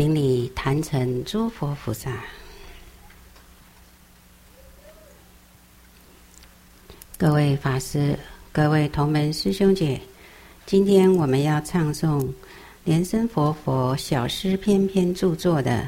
[0.00, 2.24] 顶礼坛城诸佛菩萨，
[7.18, 8.18] 各位法师、
[8.50, 10.00] 各位同门师兄姐，
[10.64, 12.26] 今天我们要唱诵
[12.84, 15.86] 莲生活佛小诗篇篇著作的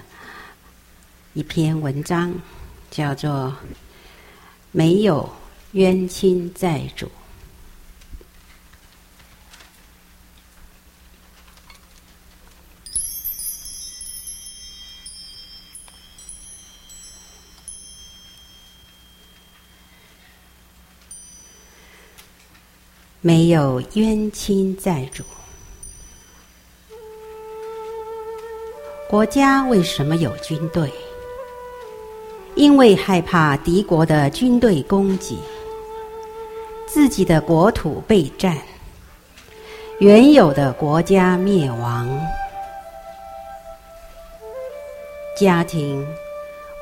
[1.33, 2.35] 一篇文章，
[2.91, 3.31] 叫做
[4.73, 5.27] 《没有
[5.71, 7.07] 冤亲债主》。
[23.25, 25.23] 没有冤亲债主。
[29.09, 30.93] 国家为什么有军队？
[32.57, 35.39] 因为害怕敌国的军队攻击，
[36.85, 38.59] 自己的国土被占，
[40.01, 42.09] 原有的国家灭亡。
[45.39, 46.05] 家庭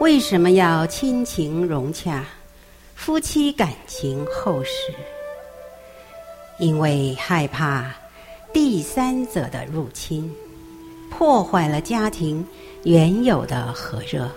[0.00, 2.24] 为什么要亲情融洽，
[2.94, 4.94] 夫妻感情厚实？
[6.60, 7.90] 因为害怕
[8.52, 10.30] 第三者的入侵，
[11.10, 12.46] 破坏了家庭
[12.84, 14.30] 原有的和热，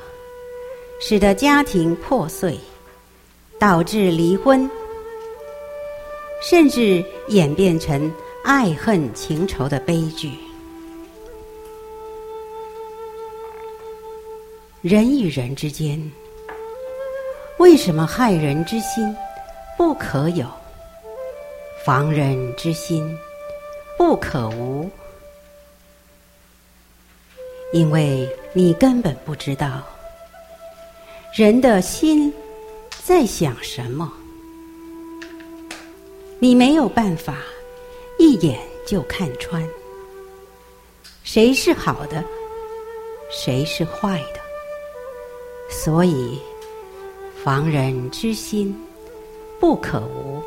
[1.02, 2.58] 使得家庭破碎，
[3.60, 4.70] 导致离婚，
[6.42, 8.10] 甚至演变成
[8.46, 10.32] 爱恨情仇的悲剧。
[14.82, 16.00] 人与人之间，
[17.58, 19.14] 为什么害人之心
[19.78, 20.46] 不可有？
[21.86, 23.14] 防人之心
[23.98, 24.89] 不可无，
[27.73, 29.84] 因为你根本不知道
[31.34, 32.34] 人的心
[33.04, 34.09] 在想什么，
[36.39, 37.39] 你没有办法
[38.17, 39.61] 一眼就看穿。
[41.26, 42.23] 谁是好的，
[43.30, 44.39] 谁是坏的，
[45.70, 46.39] 所以
[47.44, 48.73] 防人之心
[49.60, 50.42] 不可无。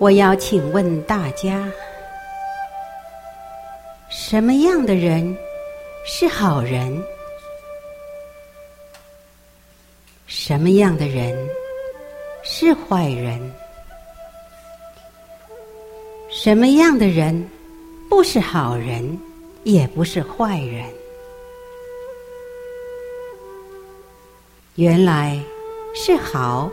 [0.00, 1.68] 我要请问大家：
[4.08, 5.36] 什么样的人
[6.06, 7.02] 是好人？
[10.28, 11.36] 什么样的人
[12.44, 13.52] 是坏人？
[16.30, 17.50] 什么样的人
[18.08, 19.18] 不是好人，
[19.64, 20.84] 也不是坏人？
[24.76, 25.36] 原来
[25.92, 26.70] 是好，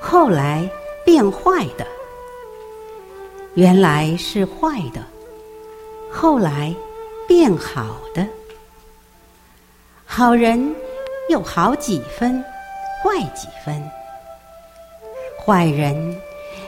[0.00, 0.68] 后来
[1.04, 1.86] 变坏的。
[3.58, 5.04] 原来是坏的，
[6.12, 6.72] 后来
[7.26, 8.24] 变好的。
[10.06, 10.72] 好人
[11.28, 12.40] 有好几分，
[13.02, 13.82] 坏几分；
[15.44, 16.16] 坏人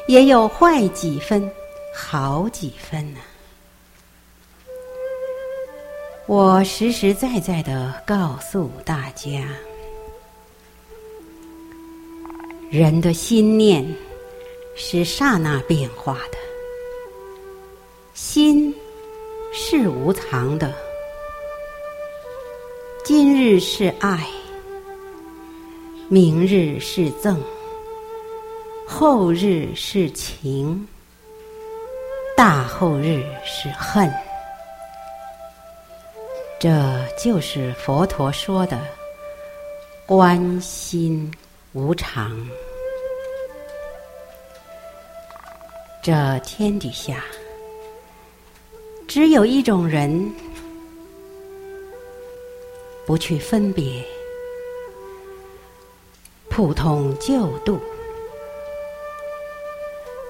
[0.09, 1.49] 也有坏几分，
[1.95, 3.21] 好几分呢、
[6.27, 9.47] 我实实在在的告诉大家，
[12.69, 13.87] 人的心念
[14.75, 16.50] 是刹那变化的。
[18.22, 18.72] 心
[19.50, 20.70] 是无常的，
[23.03, 24.28] 今日是爱，
[26.06, 27.38] 明日是憎，
[28.86, 30.86] 后日是情，
[32.36, 34.12] 大后日是恨。
[36.60, 36.69] 这
[37.19, 38.78] 就是佛陀说的
[40.04, 41.32] 观心
[41.72, 42.38] 无常。
[46.02, 47.25] 这天底下。
[49.10, 50.32] 只有一种人，
[53.04, 54.04] 不去分别，
[56.48, 57.81] 普通就度。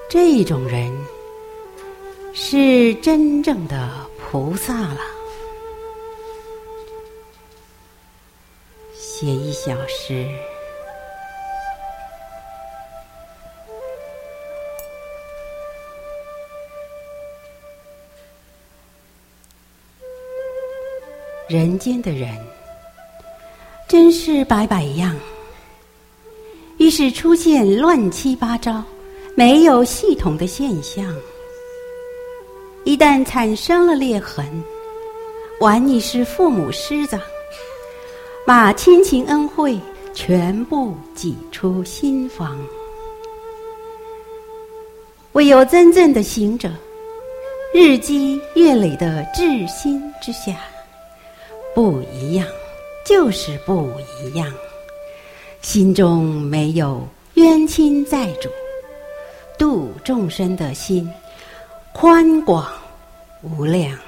[0.09, 0.91] 这种人
[2.33, 3.87] 是真正的
[4.17, 5.01] 菩萨了。
[8.95, 10.27] 写一小诗。
[21.51, 22.29] 人间的人
[23.85, 25.13] 真是百百样，
[26.77, 28.81] 于是出现乱七八糟、
[29.35, 31.13] 没有系统的现象。
[32.85, 34.45] 一旦产生了裂痕，
[35.59, 37.19] 玩你是父母师长，
[38.47, 39.77] 把亲情恩惠
[40.13, 42.57] 全部挤出心房。
[45.33, 46.71] 唯有真正的行者，
[47.73, 50.55] 日积月累的至心之下。
[53.11, 53.91] 就是不
[54.23, 54.47] 一样。
[55.61, 58.49] 心中没有冤亲债主，
[59.59, 61.11] 度众生的心
[61.91, 62.65] 宽广
[63.41, 63.99] 无量。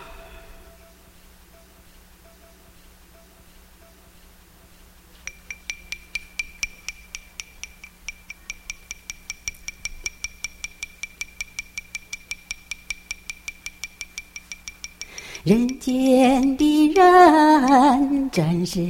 [15.44, 18.82] 人间的人真是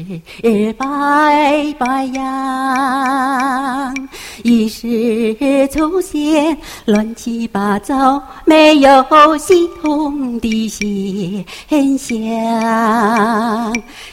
[0.78, 3.96] 白白样，
[4.44, 5.36] 一时
[5.72, 6.56] 出现
[6.86, 9.04] 乱七八糟、没有
[9.40, 12.14] 系统的现象，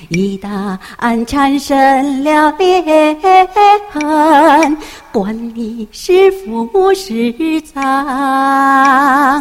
[0.08, 0.78] 一旦
[1.26, 2.80] 产生了裂
[3.90, 4.78] 痕，
[5.12, 9.38] 管你是福是脏。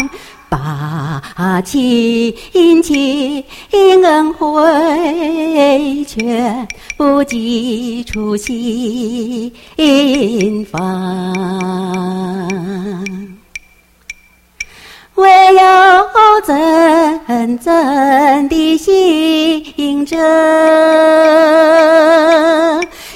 [0.50, 2.34] 把亲
[2.81, 6.68] 情恩惠全
[6.98, 9.54] 部寄出心
[10.66, 12.50] 房，
[15.16, 15.62] 唯有
[16.46, 20.18] 真正的行者，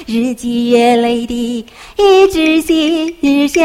[0.06, 1.66] 日积月累的
[1.96, 2.72] 一直思
[3.48, 3.64] 想。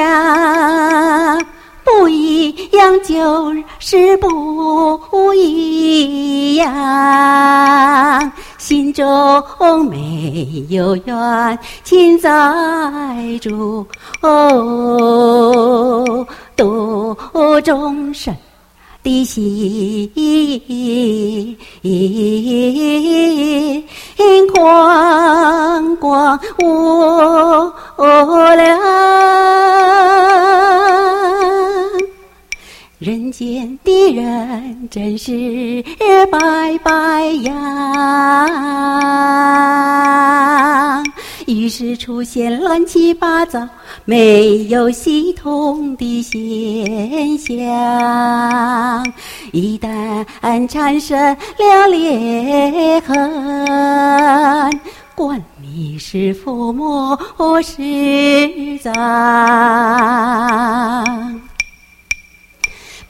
[1.97, 9.43] 不一样就是不一样，心中
[9.89, 12.29] 没有怨，情在
[13.41, 13.85] 主，
[14.21, 16.25] 哦，
[16.55, 17.17] 度
[17.63, 18.33] 众生
[19.03, 20.09] 的心
[24.53, 26.69] 宽广无
[28.55, 28.98] 量。
[33.29, 35.83] 人间的人真是
[36.31, 37.53] 百百样，
[41.45, 43.69] 于是出现乱七八糟、
[44.03, 47.55] 没有系统的现象。
[49.51, 50.25] 一旦
[50.67, 51.15] 产生
[51.59, 54.71] 了裂痕，
[55.13, 57.15] 管你是福莫
[57.61, 58.91] 是灾。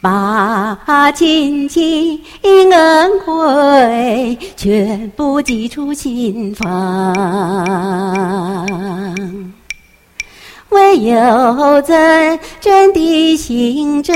[0.01, 6.65] 把亲情恩惠全部寄出心房，
[10.69, 14.13] 唯有真正的行者，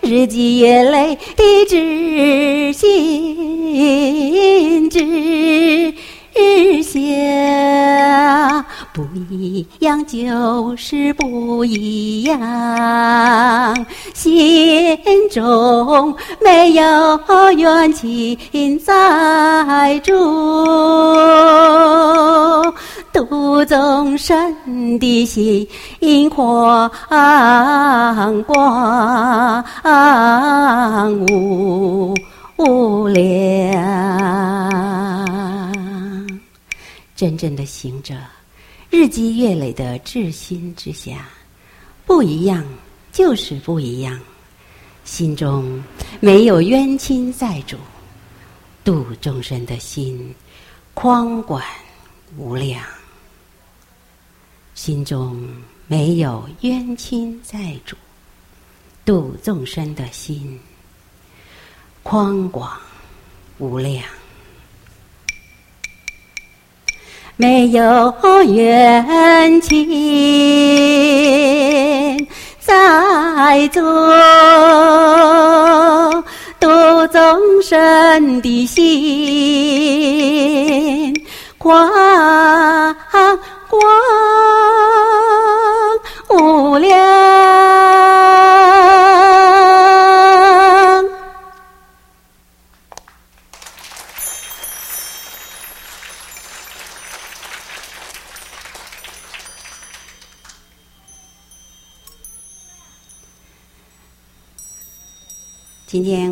[0.00, 5.94] 日积月累的知心知
[6.82, 6.98] 晓。
[8.92, 14.98] 不一样就是不一样，心
[15.30, 17.20] 中没有
[17.56, 18.36] 冤亲
[18.84, 20.12] 债主，
[23.12, 26.90] 度众生的心宽
[28.44, 29.64] 广
[31.28, 32.12] 无
[32.56, 33.80] 无量，
[37.14, 38.14] 真正的行者。
[38.90, 41.28] 日积月累的至心之下，
[42.04, 42.66] 不一样
[43.12, 44.18] 就是不一样，
[45.04, 45.82] 心中
[46.18, 47.76] 没有冤亲债主，
[48.82, 50.34] 度众生的心
[50.92, 51.62] 宽广
[52.36, 52.84] 无量。
[54.74, 55.48] 心中
[55.86, 57.96] 没有冤亲债主，
[59.04, 60.58] 度众生的心
[62.02, 62.76] 宽广
[63.58, 64.04] 无量。
[67.40, 68.14] 没有
[68.48, 69.88] 冤亲
[72.60, 73.80] 债主，
[76.60, 76.68] 度
[77.06, 78.84] 众生的心
[81.56, 81.90] 宽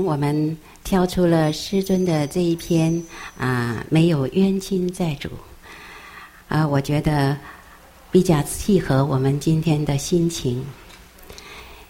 [0.09, 3.05] 我们挑出了师尊的这一篇
[3.37, 5.29] 啊，没有冤亲债主
[6.49, 7.37] 啊，我觉得
[8.11, 10.65] 比较契合我们今天的心情，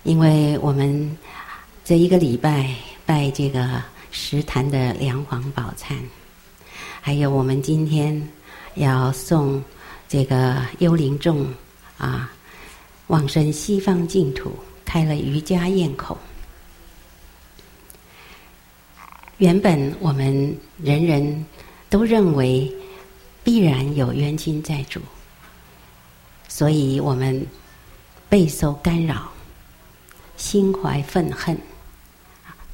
[0.03, 1.17] 因为我们
[1.85, 2.75] 这一个礼拜
[3.07, 5.95] 拜这个十坛的梁皇宝忏，
[7.01, 8.21] 还有我们今天
[8.75, 9.63] 要送
[10.09, 11.47] 这个幽灵众
[11.97, 12.33] 啊，
[13.07, 14.51] 往生西方净土，
[14.85, 16.19] 开了瑜伽宴口。
[19.39, 21.47] 原本我们人人
[21.89, 22.73] 都认为
[23.45, 25.01] 必然有冤亲债主，
[26.49, 27.47] 所以我们
[28.29, 29.31] 备受干扰，
[30.37, 31.57] 心怀愤恨，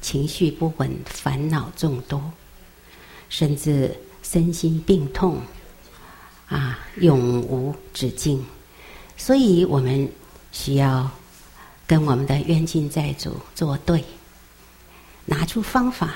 [0.01, 2.19] 情绪不稳，烦恼众多，
[3.29, 5.39] 甚至身心病痛，
[6.47, 8.43] 啊，永无止境。
[9.15, 10.11] 所以我们
[10.51, 11.09] 需要
[11.85, 14.03] 跟我们的冤亲债主作对。
[15.27, 16.15] 拿出方法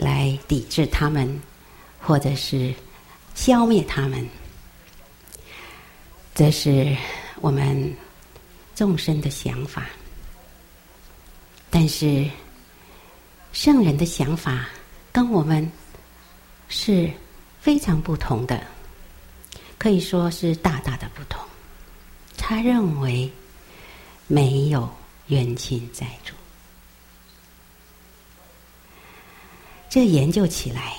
[0.00, 1.38] 来抵制他们，
[2.00, 2.74] 或者是
[3.34, 4.26] 消灭他们。
[6.34, 6.96] 这是
[7.40, 7.94] 我们
[8.74, 9.84] 众生的想法，
[11.68, 12.26] 但是
[13.52, 14.66] 圣人的想法
[15.12, 15.70] 跟我们
[16.68, 17.10] 是
[17.60, 18.58] 非常不同的，
[19.76, 21.44] 可以说是大大的不同。
[22.38, 23.30] 他认为
[24.26, 24.88] 没有
[25.26, 26.32] 冤亲债主，
[29.90, 30.96] 这研究起来，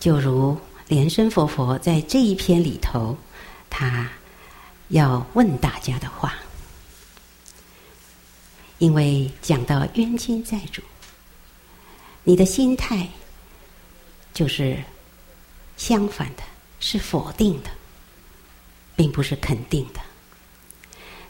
[0.00, 0.58] 就如
[0.88, 3.16] 莲生佛佛在这一篇里头，
[3.70, 4.10] 他。
[4.88, 6.34] 要问大家的话，
[8.76, 10.82] 因为讲到冤亲债主，
[12.24, 13.08] 你的心态
[14.34, 14.76] 就是
[15.78, 16.42] 相反的，
[16.78, 17.70] 是否定的，
[18.94, 20.00] 并不是肯定的。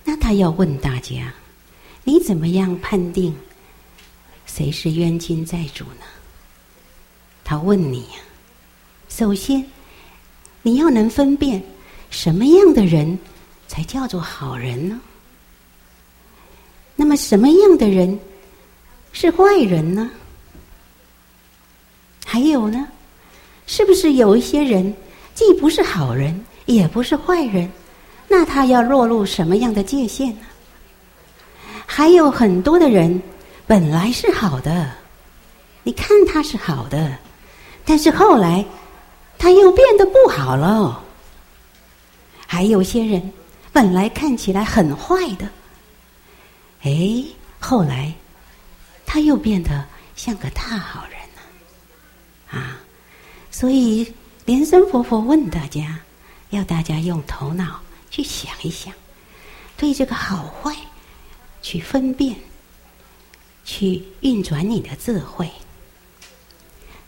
[0.03, 1.33] 那他要问大家，
[2.03, 3.33] 你怎么样判定
[4.45, 6.05] 谁是冤亲债主呢？
[7.53, 8.21] 他问你呀，
[9.11, 9.63] 首先
[10.63, 11.63] 你要能分辨
[12.09, 13.19] 什么样的人。
[13.69, 14.99] 才叫做好人呢？
[16.97, 18.19] 那么什么样的人
[19.13, 20.11] 是坏人呢？
[22.25, 22.89] 还有呢？
[23.67, 24.95] 是不是有一些人
[25.35, 27.71] 既不是好人，也不是坏人？
[28.29, 30.47] 那他要落入什么样的界限呢？
[31.85, 33.23] 还有很多的人
[33.67, 34.91] 本来是好的，
[35.83, 37.17] 你看他是好的，
[37.85, 38.65] 但是后来
[39.39, 41.03] 他又变得不好了。
[42.47, 43.33] 还有些人。
[43.75, 45.49] 本来看起来很坏的，
[46.83, 47.25] 哎，
[47.59, 48.13] 后来
[49.07, 52.79] 他又变得像个大好人了，啊！
[53.51, 54.13] 所以
[54.45, 55.99] 莲生佛佛问大家，
[56.51, 58.93] 要大家用头脑去想一想，
[59.79, 60.77] 对这个好坏
[61.63, 62.37] 去分辨，
[63.65, 65.51] 去运转你的智慧，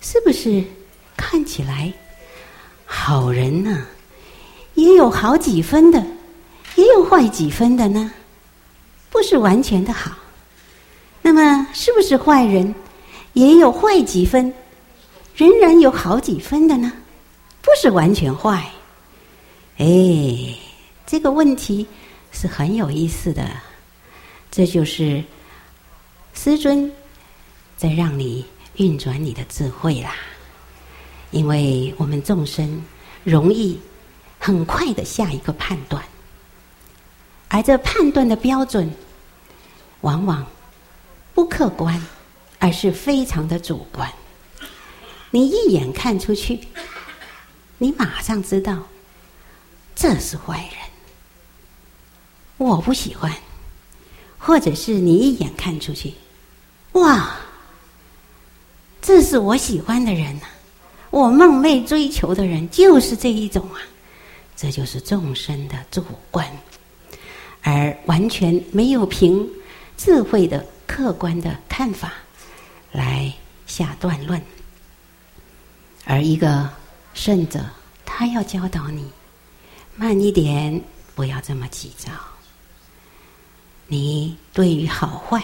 [0.05, 0.63] 是不是
[1.17, 1.91] 看起来
[2.85, 3.87] 好人呢？
[4.75, 6.05] 也有好几分的。
[6.77, 8.13] 也有坏几分的呢，
[9.09, 10.11] 不是完全的好。
[11.23, 12.75] 那么，是不是坏人
[13.33, 14.53] 也有坏几分，
[15.35, 16.93] 仍然有好几分的呢？
[17.63, 18.63] 不是完全坏。
[19.79, 19.87] 哎，
[21.07, 21.87] 这个问题
[22.31, 23.49] 是很有意思的。
[24.51, 25.25] 这就是
[26.35, 26.93] 师尊
[27.77, 28.45] 在让你
[28.77, 30.15] 运转你的智慧啦。
[31.31, 32.83] 因为我们众生
[33.25, 33.81] 容易
[34.39, 36.03] 很快的下一个判断。
[37.49, 38.91] 而这判断的标准，
[40.01, 40.45] 往往
[41.35, 42.05] 不客观，
[42.59, 44.11] 而是非常的主观。
[45.31, 46.61] 你一眼看出去，
[47.79, 48.83] 你马上知道
[49.95, 50.73] 这是坏人，
[52.57, 53.31] 我不喜欢；
[54.39, 56.15] 或者是你一眼看出去，
[56.93, 57.37] 哇，
[59.07, 60.47] 这是我喜欢的人呐、
[61.11, 63.79] 我梦寐追求的人就是这一种啊，
[64.57, 66.51] 这就是众生的主观。
[67.61, 69.47] 而完全没有凭
[69.99, 72.15] 智慧的客观的看法
[72.93, 73.31] 来
[73.67, 74.41] 下断论，
[76.07, 76.67] 而一个
[77.13, 77.63] 圣者，
[78.07, 79.05] 他要教导你
[79.97, 80.81] 慢一点，
[81.15, 82.11] 不要这么急躁。
[83.87, 85.43] 你对于好坏，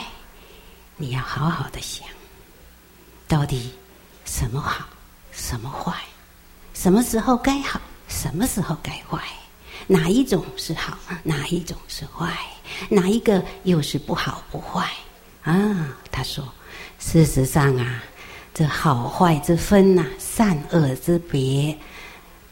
[0.97, 2.09] 你要好好的想，
[3.31, 3.71] 到底
[4.25, 4.85] 什么好，
[5.31, 5.95] 什么坏，
[6.75, 9.23] 什么时候该好，什么时候该坏。
[9.87, 12.37] 哪一种是好，哪一种是坏，
[12.89, 14.91] 哪一个又是不好不坏
[15.45, 15.97] 啊？
[16.11, 16.45] 他说
[16.99, 18.03] ：“事实上啊，
[18.53, 21.79] 这好坏之分呐、善恶之别，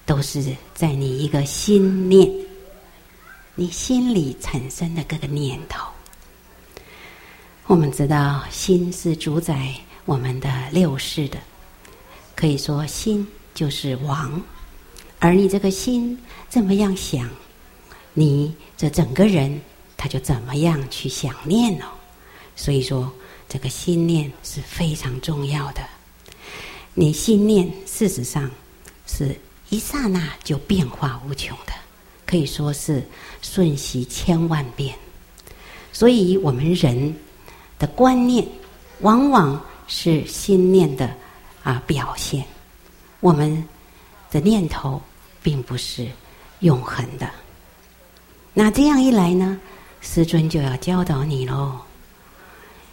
[0.07, 2.33] 都是在你一个心念，
[3.57, 5.85] 你心里产生的各个念头。
[7.67, 9.75] 我们知道，心是主宰
[10.09, 11.37] 我们的六识的，
[12.35, 14.43] 可以说心就是王。”
[15.21, 17.29] 而你这个心怎么样想，
[18.15, 19.61] 你这整个人
[19.99, 21.85] 他就怎么样去想念哦。
[22.57, 23.13] 所以说，
[23.51, 25.83] 这个心念是非常重要的。
[26.95, 28.51] 你心念事实上
[29.07, 29.39] 是
[29.69, 31.73] 一刹那就变化无穷的，
[32.25, 33.07] 可以说是
[33.43, 34.97] 瞬息千万变。
[35.93, 37.15] 所以我们人
[37.79, 38.49] 的观念
[39.01, 41.13] 往往是心念的
[41.65, 42.45] 啊表现。
[43.19, 43.67] 我们
[44.31, 45.03] 的念头。
[45.41, 46.07] 并不是
[46.61, 47.31] 永恒的。
[48.53, 49.59] 那这样一来呢，
[50.03, 51.79] 师尊就要教导你喽。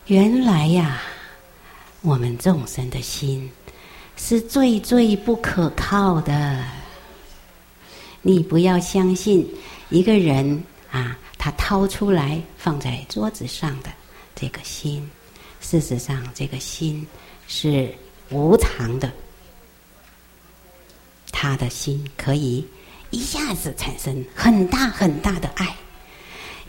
[0.05, 1.01] 原来呀，
[2.01, 3.51] 我们众生的心
[4.15, 6.63] 是最最不可靠的。
[8.21, 9.45] 你不要相信
[9.89, 13.89] 一个人啊，他掏出来放在桌子上的
[14.35, 15.09] 这个心，
[15.67, 17.07] 事实上，这个心
[17.47, 17.91] 是
[18.29, 19.11] 无常的。
[21.31, 22.63] 他的心可以
[23.09, 25.75] 一下子产生很大很大的爱，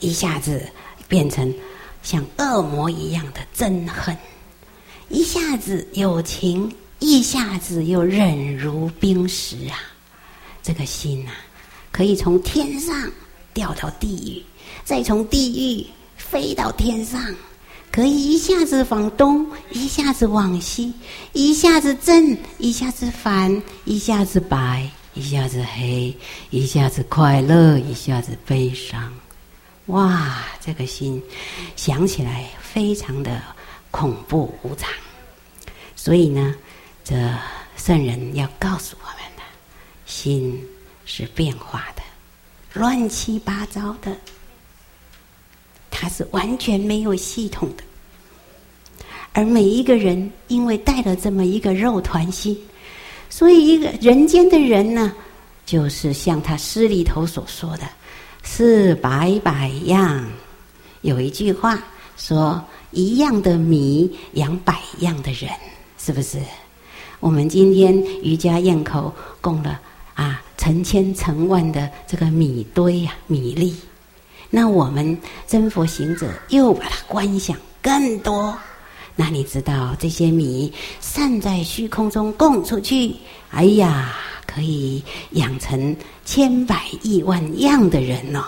[0.01, 0.67] 一下子
[1.07, 1.55] 变成
[2.03, 4.17] 像恶魔一样的憎恨，
[5.11, 9.79] 一下子有情，一下子又忍如冰石啊！
[10.63, 11.33] 这个心呐、
[11.93, 13.13] 可以从天上
[13.53, 14.43] 掉到地狱，
[14.85, 15.87] 再从地狱
[16.17, 17.23] 飞到天上。
[17.97, 20.93] 可以一下子往东，一下子往西，
[21.33, 26.15] 一下子正，一下子反，一下子白，一下子黑，
[26.51, 29.11] 一下子快乐，一下子悲伤。
[29.87, 31.23] 哇，这个心
[31.75, 33.41] 想起来非常的
[33.91, 34.91] 恐怖无常。
[35.95, 36.55] 所以呢，
[37.03, 37.15] 这
[37.79, 39.43] 圣人要告诉我们的，
[40.05, 40.63] 心
[41.07, 42.03] 是变化的，
[42.75, 44.15] 乱七八糟的。
[45.99, 47.83] 它是完全没有系统的，
[49.33, 52.55] 而每一个人因为带了这么一个肉团心，
[53.31, 55.11] 所以一个人间的人呢，
[55.65, 57.89] 就是像他诗里头所说的，
[58.43, 60.23] 是百百样。
[61.01, 61.83] 有一句话
[62.19, 62.63] 说
[62.93, 65.51] ：“一样的米养百样的人”，
[65.97, 66.39] 是不是？
[67.21, 69.11] 我们今天瑜伽堰口
[69.41, 69.81] 供了
[70.13, 73.75] 啊，成千成万的这个米堆呀、米粒。
[74.57, 78.57] 那我们真佛行者又把它观想更多，
[79.15, 83.15] 那你知道这些米散在虚空中供出去，
[83.51, 85.95] 哎呀，可以养成
[86.25, 88.43] 千百亿万样的人哦。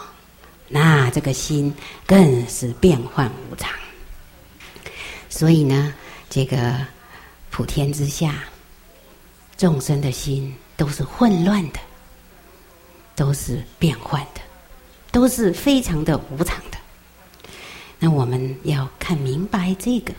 [0.67, 1.71] 那这个心
[2.07, 3.71] 更是变幻无常。
[5.29, 5.93] 所以呢，
[6.31, 6.75] 这个
[7.51, 8.37] 普天之下
[9.59, 11.79] 众生的心都是混乱的，
[13.15, 14.41] 都是变幻的。
[15.11, 16.79] 都是非常的无常的，
[17.99, 20.13] 那我们要看明白这个，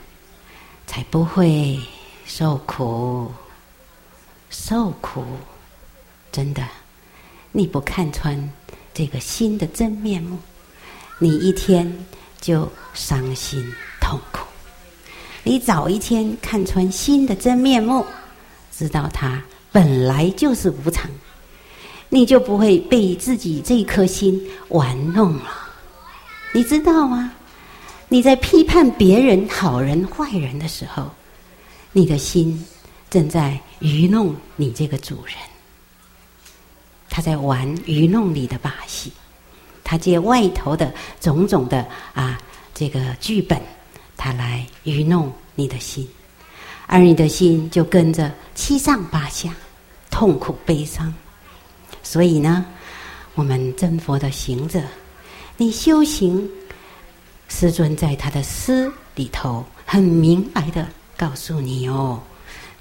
[0.88, 1.80] 才不会
[2.26, 3.32] 受苦。
[4.52, 5.24] 受苦，
[6.32, 6.68] 真的，
[7.52, 8.52] 你不看穿
[8.96, 10.40] 这个心的真面目，
[11.20, 12.06] 你一天
[12.42, 13.64] 就伤心
[14.02, 14.40] 痛苦。
[15.44, 18.04] 你早一天看穿心的真面目，
[18.76, 19.40] 知道它
[19.72, 21.08] 本来就是无常。
[22.10, 25.70] 你就不会被自己这颗心玩弄了，
[26.52, 27.32] 你知道吗？
[28.08, 31.08] 你在批判别人好人坏人的时候，
[31.92, 32.66] 你的心
[33.08, 35.36] 正在愚弄你这个主人。
[37.08, 39.12] 他在玩愚弄你的把戏，
[39.84, 40.92] 他借外头的
[41.22, 42.42] 种种的啊
[42.74, 43.62] 这个剧本，
[44.18, 46.08] 他来愚弄你的心，
[46.88, 49.54] 而你的心就跟着七上八下，
[50.10, 51.14] 痛苦悲伤。
[52.10, 52.66] 所以呢，
[53.36, 54.82] 我们真佛的行者，
[55.58, 56.50] 你修行，
[57.48, 62.20] 师尊在他的诗里头很明白的告诉你哦，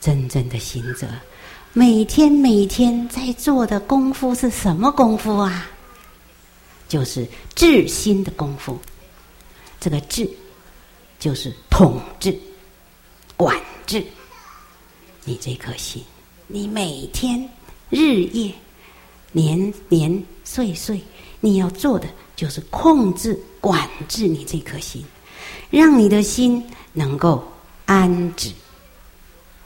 [0.00, 1.06] 真正的行者，
[1.74, 5.66] 每天每天在做的功夫是什么功夫啊？
[6.88, 8.78] 就是治心的功夫。
[9.78, 10.26] 这个治，
[11.18, 12.34] 就是统治、
[13.36, 13.54] 管
[13.86, 14.02] 制
[15.22, 16.02] 你这颗心。
[16.46, 17.46] 你每天
[17.90, 18.50] 日夜。
[19.32, 21.00] 年年岁岁，
[21.40, 25.04] 你要做的就是控制、管制你这颗心，
[25.70, 27.46] 让你的心能够
[27.86, 28.50] 安止，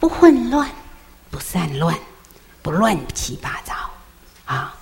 [0.01, 0.71] 不混乱，
[1.31, 1.97] 不散乱，
[2.61, 3.75] 不乱七八糟，
[4.45, 4.79] 啊，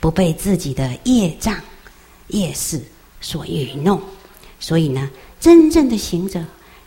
[0.00, 1.60] 不被自己的业障、
[2.28, 2.82] 业事
[3.20, 4.00] 所愚弄。
[4.58, 6.42] 所以呢，真正的行者，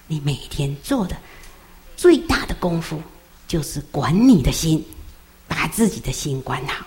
[0.08, 1.16] 你每天做的
[1.96, 3.00] 最大的功夫，
[3.48, 4.84] 就是管你的心，
[5.48, 6.86] 把自己的心管好。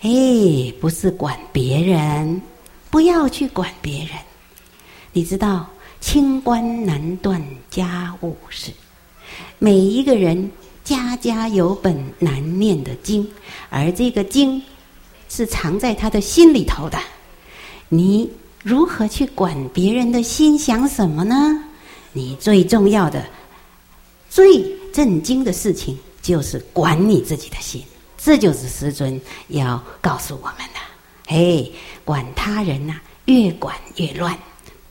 [0.00, 2.40] 哎，不是管别人，
[2.88, 4.10] 不要去管别人。
[5.12, 5.68] 你知道，
[6.00, 8.70] 清官难断家务事。
[9.58, 10.50] 每一个人
[10.84, 13.28] 家家有本难念的经，
[13.70, 14.62] 而这个经
[15.28, 16.96] 是藏在他的心里头的。
[17.88, 18.30] 你
[18.62, 21.64] 如何去管别人的心想什么呢？
[22.12, 23.24] 你最重要的、
[24.30, 27.82] 最震惊的事情，就是管你自己的心。
[28.18, 30.80] 这就是师尊要告诉我们的，
[31.28, 31.72] 嘿，
[32.04, 34.36] 管他人呐、越管越乱，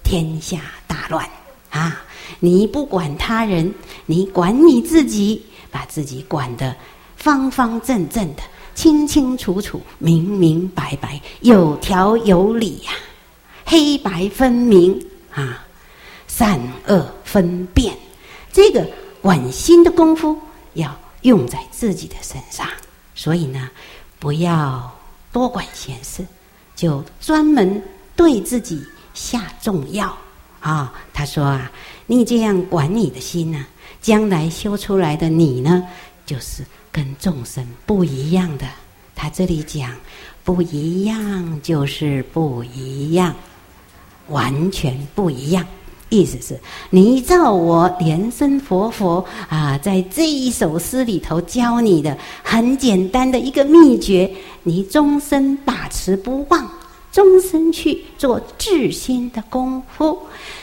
[0.01, 1.29] 天下大乱
[1.69, 2.01] 啊！
[2.39, 3.73] 你不管他人，
[4.05, 6.73] 你管你自己，把自己管得
[7.15, 12.91] 方方正正的，清清楚楚，明明白白，有条有理呀、
[13.65, 14.97] 黑白分明
[15.33, 15.65] 啊，
[16.27, 17.93] 善恶分辨，
[18.53, 18.87] 这个
[19.21, 20.37] 管心的功夫
[20.75, 22.65] 要用在自己的身上。
[23.17, 23.67] 所以呢，
[24.19, 24.95] 不要
[25.31, 26.23] 多管闲事，
[26.75, 27.81] 就专门
[28.15, 30.15] 对自己下重药
[30.61, 30.93] 啊。
[31.11, 31.71] 他说啊，
[32.05, 33.65] 你这样管你的心呢、
[33.99, 35.83] 将来修出来的你呢，
[36.27, 38.67] 就是跟众生不一样的。
[39.15, 39.91] 他这里讲
[40.43, 43.35] 不一样，就是不一样，
[44.27, 45.65] 完全不一样。
[46.09, 46.57] 意思是，
[46.89, 56.65] 你照我莲生佛佛啊，在这一首诗里头教你的很简单的一个秘诀，你终身把持不忘，
[57.11, 60.17] 终身去做至心的功夫，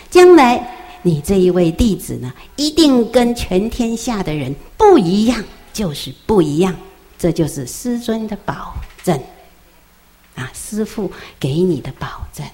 [0.08, 0.66] 将来
[1.02, 6.74] 你这一位弟子呢，一定跟全天下的人不一样，就是不一样，
[7.18, 9.14] 这就是师尊的保证
[10.34, 12.46] 啊，师父给你的保证。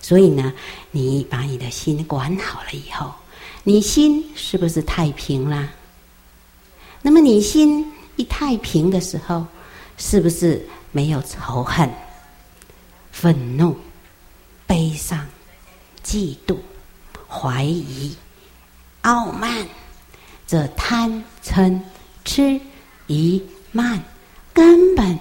[0.00, 0.52] 所以呢，
[0.90, 3.12] 你把你的心管好了以后，
[3.62, 5.68] 你心是不是太平啦？
[7.02, 7.86] 那么你心
[8.16, 9.46] 一太平的时候，
[9.96, 11.90] 是不是没有仇恨、
[13.12, 13.76] 愤怒、
[14.66, 15.26] 悲伤、
[16.04, 16.56] 嫉妒、
[17.28, 18.16] 怀疑、
[19.02, 19.66] 傲慢？
[20.46, 21.80] 这贪嗔
[22.24, 22.60] 痴
[23.06, 24.02] 疑慢，
[24.52, 25.18] 根本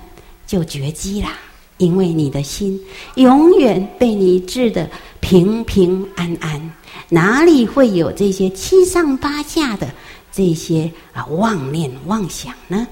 [0.47, 1.37] 就绝迹啦。
[1.79, 2.79] 因为你的心
[3.15, 4.87] 永远被你治得
[5.21, 6.73] 平平安安，
[7.07, 9.89] 哪里会有这些七上八下的
[10.31, 12.85] 这些啊妄念妄想呢？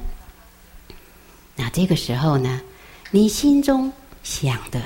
[1.56, 2.62] 那这个时候呢，
[3.12, 3.92] 你心中
[4.24, 4.82] 想的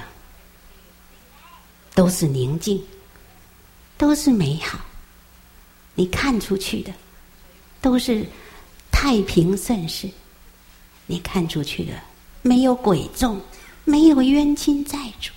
[1.93, 2.81] 都是宁静，
[3.97, 4.79] 都是美好，
[5.93, 6.91] 你看出去的
[7.81, 8.25] 都是
[8.91, 10.09] 太平盛世，
[11.05, 11.93] 你看出去的
[12.41, 13.39] 没有鬼众。
[13.83, 15.31] 没有冤亲债主，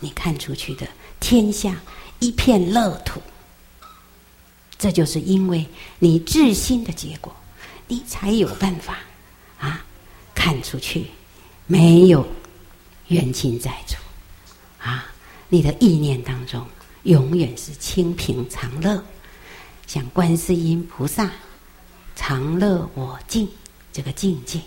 [0.00, 0.86] 你看出去的
[1.20, 1.76] 天下
[2.18, 3.20] 一片乐土，
[4.78, 5.66] 这就是因为
[5.98, 7.34] 你至心的结果，
[7.86, 8.98] 你才有办法
[9.58, 9.84] 啊
[10.34, 11.06] 看出去
[11.66, 12.26] 没有
[13.08, 13.96] 冤亲债主。
[14.78, 15.06] 啊，
[15.48, 16.64] 你的意念当中
[17.02, 19.02] 永远是清平常乐，
[19.86, 21.30] 像观世音菩萨
[22.16, 23.48] 常乐我净
[23.92, 24.60] 这个境界，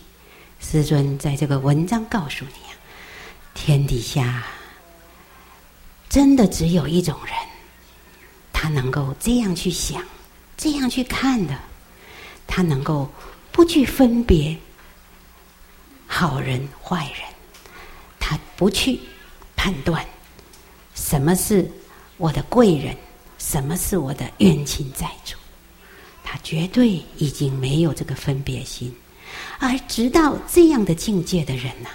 [0.59, 2.70] 师尊在这个文章告诉你啊。
[3.53, 4.43] 天底下
[6.09, 7.33] 真的只有一种人，
[8.51, 10.03] 他能够这样去想，
[10.57, 11.57] 这样去看的，
[12.47, 13.09] 他能够
[13.51, 14.57] 不去分别
[16.07, 17.23] 好人坏人，
[18.19, 18.99] 他不去
[19.55, 20.05] 判断
[20.95, 21.69] 什么是
[22.17, 22.97] 我的贵人，
[23.37, 25.37] 什么是我的冤亲债主，
[26.23, 28.93] 他绝对已经没有这个分别心，
[29.59, 31.89] 而直到这样的境界的人呐、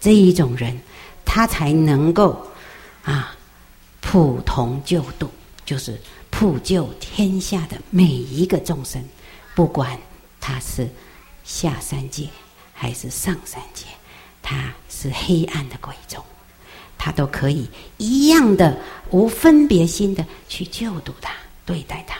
[0.00, 0.78] 这一种人。
[1.24, 2.46] 他才能够
[3.02, 3.34] 啊，
[4.00, 5.30] 普同救度，
[5.64, 9.02] 就是普救天下的每一个众生，
[9.54, 9.98] 不管
[10.40, 10.88] 他是
[11.44, 12.28] 下三界
[12.72, 13.86] 还是上三界，
[14.42, 16.22] 他是黑暗的鬼众，
[16.98, 18.78] 他都可以一样的
[19.10, 21.32] 无分别心的去救度他，
[21.64, 22.18] 对待他。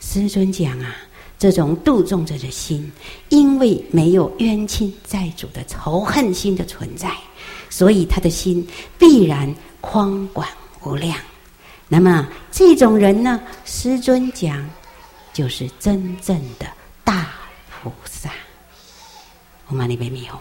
[0.00, 0.96] 师尊讲啊，
[1.38, 2.90] 这种度众者的心，
[3.28, 7.10] 因为没有冤亲债主的仇恨心的存在。
[7.72, 10.46] 所以他的心必然宽广
[10.84, 11.16] 无量。
[11.88, 14.68] 那么这种人呢，师尊讲，
[15.32, 16.66] 就是真正的
[17.02, 17.30] 大
[17.70, 18.28] 菩萨。
[19.70, 20.38] 唵嘛呢叭咪吽。